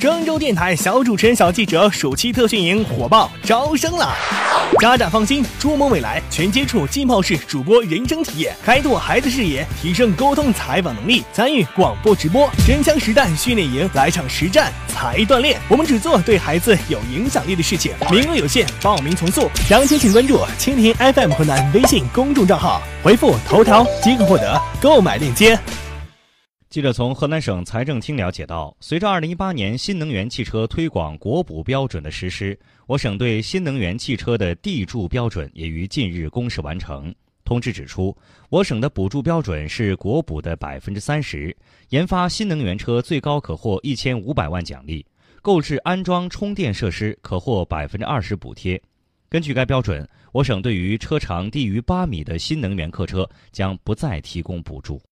[0.00, 4.16] 郑州电台小主持人、小记者暑期特训营火爆招生了！
[4.80, 15.60] 家长放心，筑梦未来，全接触浸泡式主播人生体验，开拓孩子视野，提升沟通采访能力，参与广播直播，真枪实弹训练营来场实战才锻炼。
[15.68, 19.50] 我们只做对孩子有影响力的事情，名额有限，报名从速。
[19.68, 25.58] 详情请关注蜻蜓 FM 河南微信公众账号，回复头条即可获得购买链接。
[26.70, 32.56] 记者从河南省财政厅了解到，随着2018年新能源汽车推广国补标准的实施，
[32.86, 37.12] 我省对新能源汽车的地柱标准也于近日公示完成。
[37.44, 38.16] 通知指出，
[38.50, 41.54] 我省的补助标准是国补的百分之三十，
[41.88, 45.04] 研发新能源车最高可获一千五百万奖励，
[45.42, 48.80] 购置安装充电设施可获百分之二十补贴。
[49.28, 55.02] 根据该标准，我省对于车长低于八米的新能源客车将不再提供补助。